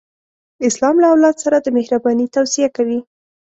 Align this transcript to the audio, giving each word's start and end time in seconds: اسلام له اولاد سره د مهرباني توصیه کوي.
اسلام 0.67 0.95
له 1.01 1.07
اولاد 1.13 1.35
سره 1.43 1.57
د 1.61 1.67
مهرباني 1.77 2.27
توصیه 2.35 2.69
کوي. 2.77 2.99